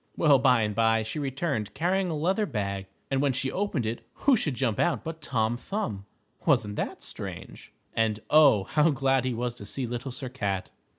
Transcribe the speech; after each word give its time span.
Well, 0.17 0.39
by 0.39 0.63
and 0.63 0.73
by, 0.73 1.03
she 1.03 1.19
returned 1.19 1.75
carrying 1.75 2.09
a 2.09 2.15
leather 2.15 2.47
bag, 2.47 2.87
and 3.11 3.21
when 3.21 3.33
she 3.33 3.51
opened 3.51 3.85
it, 3.85 4.03
who 4.13 4.35
should 4.35 4.55
jump 4.55 4.79
out 4.79 5.03
but 5.03 5.21
Tom 5.21 5.57
Thumb. 5.57 6.07
Wasn't 6.43 6.75
that 6.77 7.03
strange? 7.03 7.71
And, 7.93 8.19
oh, 8.31 8.63
how 8.63 8.89
glad 8.89 9.25
he 9.25 9.33
was 9.35 9.55
to 9.57 9.65
see 9.67 9.85
Little 9.85 10.11
Sir 10.11 10.29
Cat. 10.29 10.71